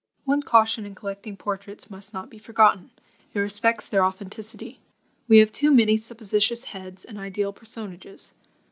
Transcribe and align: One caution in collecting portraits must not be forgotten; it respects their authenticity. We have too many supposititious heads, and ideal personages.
One 0.25 0.41
caution 0.41 0.83
in 0.83 0.95
collecting 0.95 1.37
portraits 1.37 1.91
must 1.91 2.11
not 2.11 2.27
be 2.31 2.39
forgotten; 2.39 2.89
it 3.35 3.37
respects 3.39 3.87
their 3.87 4.03
authenticity. 4.03 4.79
We 5.27 5.37
have 5.37 5.51
too 5.51 5.69
many 5.69 5.95
supposititious 5.95 6.63
heads, 6.73 7.05
and 7.05 7.19
ideal 7.19 7.53
personages. 7.53 8.33